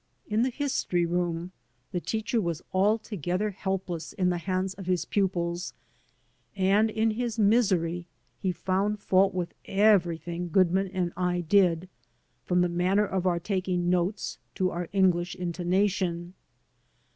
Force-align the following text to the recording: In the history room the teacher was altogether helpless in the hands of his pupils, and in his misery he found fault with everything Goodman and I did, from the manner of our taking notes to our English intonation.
In 0.27 0.41
the 0.41 0.49
history 0.49 1.05
room 1.05 1.51
the 1.91 2.01
teacher 2.01 2.41
was 2.41 2.63
altogether 2.73 3.51
helpless 3.51 4.13
in 4.13 4.31
the 4.31 4.39
hands 4.39 4.73
of 4.73 4.87
his 4.87 5.05
pupils, 5.05 5.75
and 6.55 6.89
in 6.89 7.11
his 7.11 7.37
misery 7.37 8.07
he 8.39 8.51
found 8.51 8.99
fault 8.99 9.31
with 9.31 9.53
everything 9.65 10.49
Goodman 10.49 10.87
and 10.87 11.13
I 11.15 11.41
did, 11.41 11.87
from 12.43 12.61
the 12.61 12.67
manner 12.67 13.05
of 13.05 13.27
our 13.27 13.39
taking 13.39 13.91
notes 13.91 14.39
to 14.55 14.71
our 14.71 14.89
English 14.91 15.35
intonation. 15.35 16.33